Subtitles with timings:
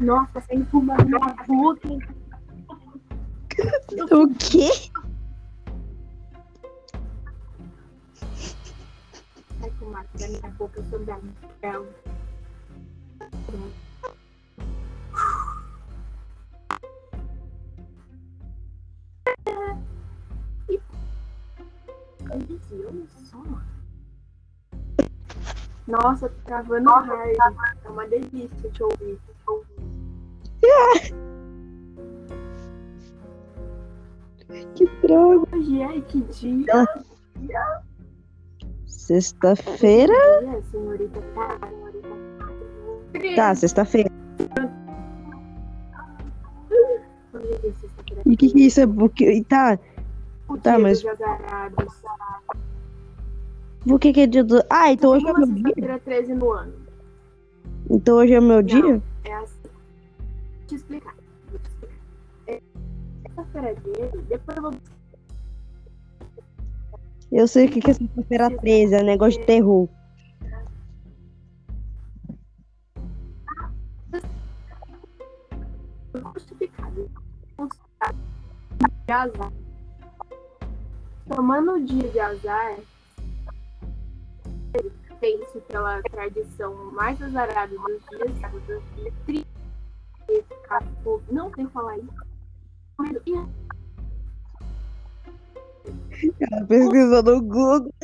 [0.00, 1.88] Nossa, sem fumar na boca.
[4.10, 4.70] O quê?
[9.60, 11.18] Sai fumar da minha boca, eu sou da
[11.58, 11.86] Então,
[22.30, 23.71] Olha só.
[25.92, 27.36] Nossa, tá travando hard.
[27.84, 29.18] É uma delícia te ouvir.
[29.18, 29.68] Te ouvir.
[34.74, 35.46] Que droga.
[35.54, 36.86] Hoje é que dia?
[38.86, 40.14] Sexta-feira?
[40.40, 43.34] Dia, senhorita tá, senhorita tá.
[43.36, 44.10] Tá, sexta-feira.
[47.28, 48.22] É sexta-feira.
[48.24, 48.86] E o que, que isso é?
[48.86, 49.78] Porque, tá,
[50.62, 51.02] Tá, mas-.
[53.86, 54.62] Por que que é dia do...
[54.70, 55.64] Ah, então hoje é meu dia?
[55.64, 56.72] sexta-feira 13 no ano.
[57.90, 59.02] Então hoje é meu dia?
[59.24, 59.56] É assim.
[59.62, 61.14] Vou te explicar.
[61.50, 61.96] Vou te explicar.
[62.46, 62.60] É,
[63.22, 64.72] Sexta-feira dele, depois eu vou
[67.30, 69.88] Eu sei o que que é sexta-feira 13, é negócio de terror.
[76.34, 77.10] justificado.
[81.28, 82.76] Tomando o dia de azar,
[85.22, 88.32] tem-se pela tradição mais azarada dos dias
[88.66, 89.46] dos dias tri-
[91.30, 92.12] Não tem falar isso.
[96.40, 97.94] Ela pesquisou no Google.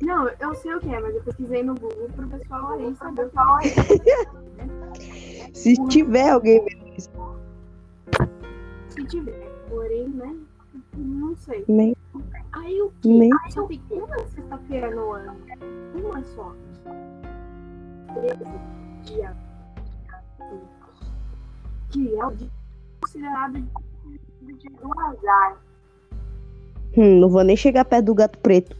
[0.00, 3.30] Não, eu sei o que é, mas eu pesquisei no Google pro pessoal aí saber
[3.30, 5.54] que é.
[5.54, 6.64] Se tiver alguém
[6.96, 7.10] isso.
[8.88, 9.52] Se tiver.
[9.68, 10.34] Porém, né?
[10.96, 11.64] Não sei.
[11.68, 11.94] Nem,
[12.62, 13.08] Aí o que?
[13.08, 13.30] nem.
[13.50, 15.36] Só tem uma sexta-feira no ano.
[15.94, 16.54] Uma só.
[18.14, 18.44] 13
[19.02, 19.36] dia.
[21.90, 22.50] Que é o dia
[23.00, 25.60] considerado de, de, do azar.
[26.96, 28.76] Hum, não vou nem chegar perto do gato preto.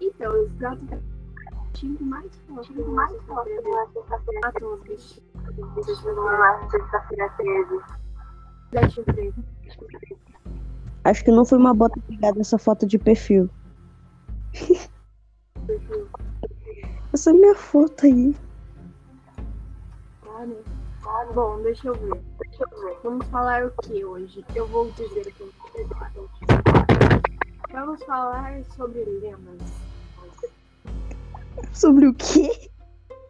[0.00, 0.98] Então, os gatos
[1.72, 2.74] tinham mais forte.
[2.74, 4.40] Mais forte na sexta-feira.
[4.44, 5.24] Matam os bichinhos.
[6.04, 7.80] Na sexta-feira 13.
[8.70, 9.34] Deixa eu ver.
[11.04, 13.50] Acho que não foi uma bota pegada essa foto de perfil.
[17.12, 18.34] Essa é minha foto aí.
[20.24, 20.56] Tá, né?
[21.32, 22.20] Bom, deixa eu ver.
[22.40, 22.96] Deixa eu ver.
[23.04, 24.44] Vamos falar o que hoje?
[24.54, 25.50] Eu vou dizer que.
[27.70, 29.60] Vamos falar sobre lendas.
[31.72, 32.68] Sobre o quê?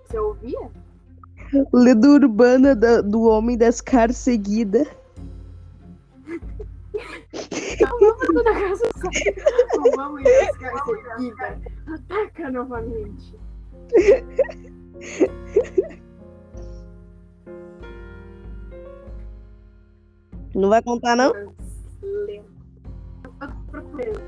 [0.07, 0.71] Você ouvia?
[1.73, 4.87] Lenda urbana da- do homem das caras seguida.
[8.35, 9.09] Tudo na casa só.
[9.79, 11.61] Não vamos ir buscar seguida.
[11.87, 13.39] Ataca novamente.
[20.53, 21.33] Não vai contar, não?
[21.35, 21.55] Eu
[23.23, 24.21] tô procurando.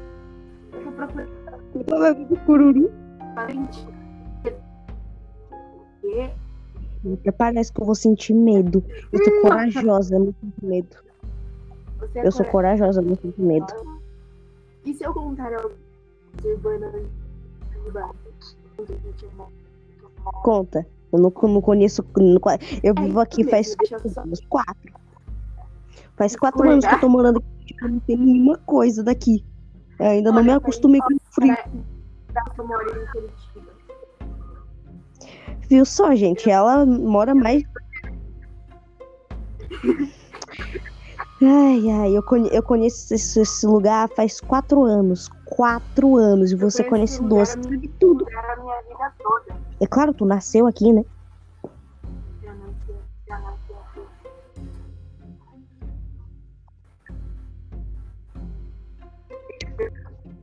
[0.72, 1.32] Eu tô procurando.
[1.74, 2.92] Eu tava vendo cururu.
[7.18, 8.84] Até Parece que eu vou sentir medo.
[9.12, 10.96] Eu sou corajosa, eu não sinto medo.
[12.14, 13.95] é Eu sou corajosa, eu não sinto medo.
[14.86, 15.74] E se eu contar algo
[16.40, 16.92] de urbana
[20.42, 20.86] Conta.
[21.12, 22.04] Eu não, não conheço.
[22.16, 22.40] não
[22.82, 23.74] eu É vivo aqui faz
[24.16, 24.40] anos.
[24.48, 24.92] Quatro.
[26.16, 26.72] Faz quatro Acordar.
[26.72, 27.74] anos que eu tô morando aqui.
[27.82, 29.44] Não tem nenhuma coisa daqui.
[29.98, 31.56] Eu ainda não me Olha, acostumei com o frio.
[33.12, 33.72] Curitiba.
[35.68, 36.48] Viu só, gente?
[36.48, 37.64] Ela mora mais.
[41.48, 45.28] Ai, ai, eu, conhe- eu conheço esse, esse lugar faz quatro anos.
[45.44, 46.50] Quatro anos.
[46.50, 48.26] E você conhece lugar, Sabe tudo.
[48.28, 49.56] Era a minha vida toda.
[49.80, 51.04] É claro, tu nasceu aqui, né?
[52.42, 52.94] Nasci,
[53.28, 54.00] nasci aqui.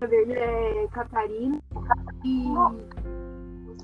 [0.02, 1.60] O dele é Catarina
[2.24, 2.46] e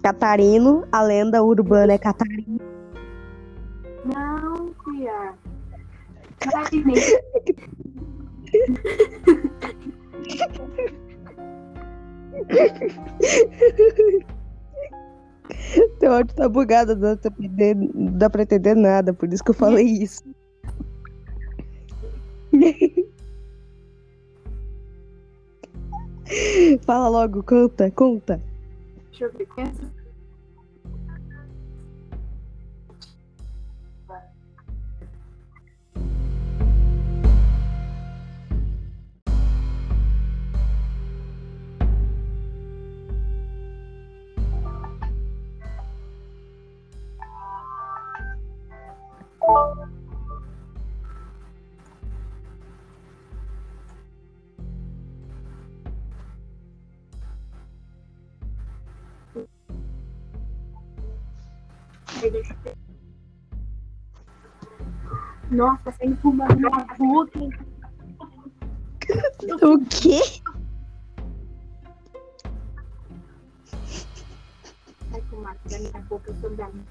[0.01, 2.59] Catarino, a lenda urbana é Catarino.
[4.05, 5.33] não, Fia.
[6.39, 6.93] Catarina.
[15.99, 17.17] Teu áudio tá bugado, não
[18.17, 20.23] dá pra entender, nada, por isso que eu falei isso.
[26.85, 28.41] Fala logo, conta, conta.
[29.09, 29.45] Deixa eu ver.
[29.47, 29.98] Conhece?
[65.51, 67.39] Nossa, sem fumar na boca.
[69.63, 70.21] O quê?
[75.11, 76.85] Sai fumar da minha boca sobre a minha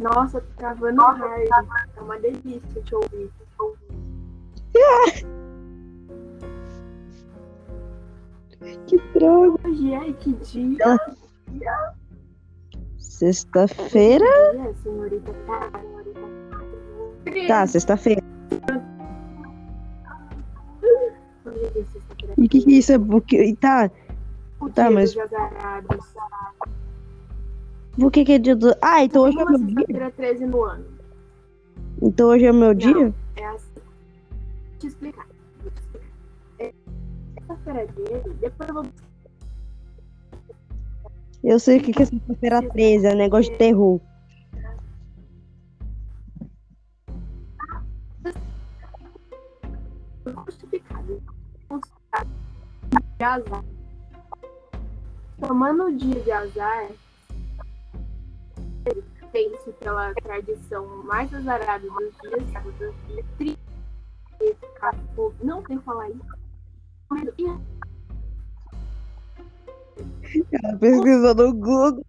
[0.00, 1.48] Nossa, tô travando hard.
[1.96, 3.30] É uma delícia te ouvir.
[8.86, 9.56] Que droga.
[9.66, 10.98] Hoje é que dia?
[12.98, 14.24] Sexta-feira?
[14.54, 15.22] dia?
[15.46, 15.70] Tá,
[17.48, 18.22] Tá, sexta-feira.
[22.36, 22.98] E o que, que isso é?
[22.98, 23.54] Porque...
[23.56, 23.90] Tá,
[24.60, 25.14] O Tá, mas-
[27.98, 28.74] por que, que é dia do.
[28.80, 29.74] Ah, então hoje é meu dia?
[29.76, 30.84] sexta-feira 13 no ano.
[32.00, 33.12] Então hoje é meu dia?
[34.80, 35.26] Te explicar.
[36.58, 38.84] Sexta-feira dele, depois eu vou
[41.44, 44.00] Eu sei o que, que é sexta-feira 13, é negócio de terror.
[50.46, 51.22] justificado.
[53.18, 53.64] De azar.
[55.40, 56.90] Tomando o dia de azar,
[59.32, 63.58] tem-se pela tradição mais azarada dos dias, e tri-
[65.16, 66.20] com- Não tem que falar isso.
[67.10, 67.44] Mas, e
[70.52, 72.04] Ela pesquisou no Google.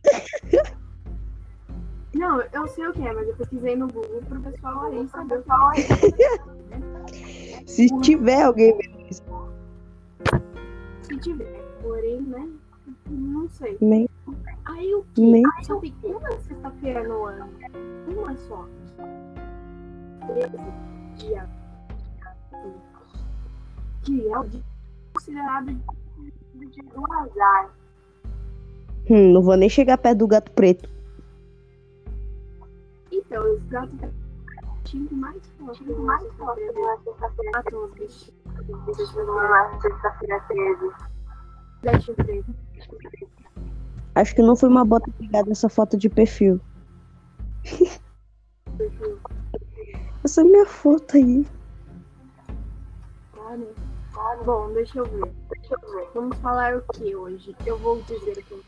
[2.13, 5.39] Não, eu sei o que é, mas eu pesquisei no Google pro pessoal aí saber
[5.39, 5.51] o que
[6.23, 6.51] é.
[7.67, 8.77] Se tiver alguém
[11.01, 11.61] Se tiver.
[11.81, 12.49] Porém, né?
[13.09, 13.77] Não sei.
[13.81, 14.07] Nem-
[14.65, 15.21] Aí o que?
[15.21, 17.49] Nem- Só tem uma sexta-feira no ano.
[18.07, 18.67] Uma só.
[20.27, 20.57] 13
[24.03, 24.61] Que é
[25.13, 25.65] considerado
[26.55, 27.73] de, do azar.
[29.09, 30.89] Hum, não vou nem chegar perto do gato preto.
[33.11, 33.99] Então, os gatos
[34.83, 35.83] tinham mais forte.
[35.83, 37.63] mais forte na sexta-feira.
[37.69, 39.25] Todos os bichinhos.
[39.25, 40.91] Na sexta-feira 13.
[41.81, 42.45] Deixa eu ver.
[44.15, 46.59] Acho que não foi uma bota pegada essa foto de perfil.
[50.23, 51.45] Essa é minha foto aí.
[53.51, 53.67] Tá, né?
[54.45, 55.29] Bom, deixa eu ver.
[55.49, 56.07] Deixa eu ver.
[56.13, 57.53] Vamos falar o que hoje?
[57.65, 58.63] Eu vou dizer o que eu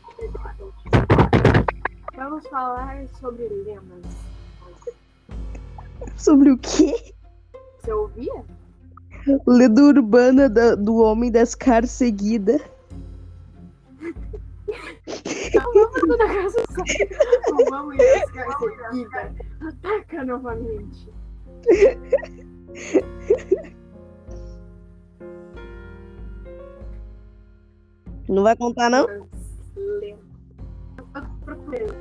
[2.14, 4.04] Vamos falar sobre lendas.
[6.16, 7.14] Sobre o quê?
[7.80, 8.44] Você ouvia?
[9.46, 12.60] Lenda urbana da- do homem das caras seguida.
[15.54, 16.62] Não vamos toda casa
[17.48, 18.24] Não vamos ir
[18.90, 19.34] seguida.
[19.66, 21.08] Ataca novamente.
[28.44, 29.06] Vai contar, não?
[29.06, 30.18] Lendas.
[30.96, 31.94] Eu tô procurando.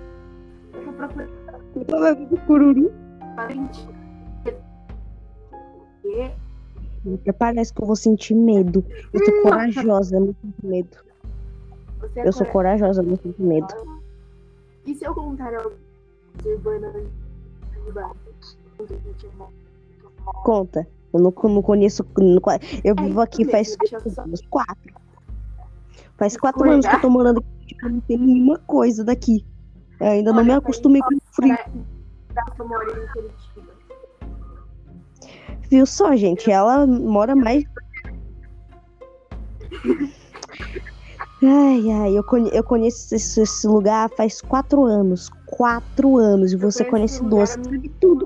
[0.73, 1.33] Eu tô procurando.
[1.75, 1.85] Eu
[2.15, 2.91] vendo cururu.
[7.37, 8.85] Parece que eu vou sentir medo.
[9.11, 10.97] Eu tô corajosa, não sinto medo.
[11.99, 13.67] você é Eu sou corajosa, não sinto medo.
[14.85, 15.73] E se eu contar algo
[16.45, 16.93] urbana
[17.87, 18.13] urbana?
[20.43, 20.87] Conta.
[21.13, 22.05] Eu não, não conheço.
[22.17, 22.41] não
[22.83, 25.02] eu vivo É aqui isso faz mesmo, eu só- anos, quatro.
[26.23, 27.67] Faz quatro anos que eu tô morando aqui.
[27.67, 29.45] Tipo, não tem nenhuma coisa daqui.
[29.99, 31.53] Eu ainda não me Olha, acostumei com o frio.
[31.53, 31.85] Em
[33.11, 33.73] Curitiba.
[35.69, 36.49] Viu só, gente?
[36.49, 37.65] Ela mora mais.
[41.43, 45.29] Ai, ai, eu, conhe- eu conheço esse, esse lugar faz quatro anos.
[45.45, 46.53] Quatro anos.
[46.53, 47.61] E você conhece doce.
[47.61, 48.25] Sabe tudo.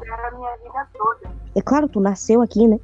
[1.55, 2.79] É claro, tu nasceu aqui, né?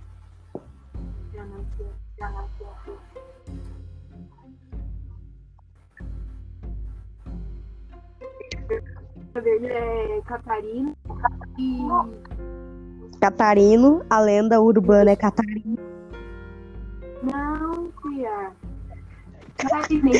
[9.43, 10.93] Dele é Catarina
[11.59, 11.79] e
[13.19, 15.77] Catarino, a lenda urbana é Catarino.
[17.23, 18.51] não, Fia.
[19.57, 20.11] Catarina.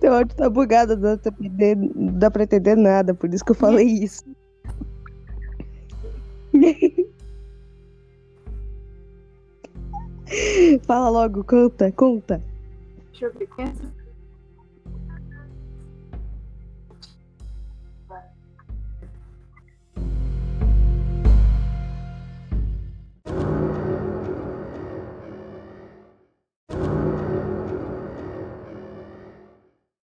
[0.00, 3.52] Teu áudio tá bugado, não dá entender, não dá pra entender nada, por isso que
[3.52, 4.24] eu falei isso.
[10.86, 12.42] Fala logo, conta, conta.
[13.10, 13.48] Deixa eu ver.
[13.56, 13.95] Quem é essa